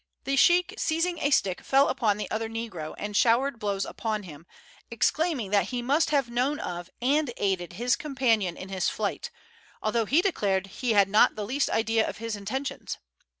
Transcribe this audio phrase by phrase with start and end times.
[0.23, 4.47] The sheik seizing a stick fell upon the other negro and showered blows upon him,
[4.89, 9.29] exclaiming that he must have known of and aided his companion in his flight,
[9.79, 12.97] although he declared he had not the least idea of his intentions.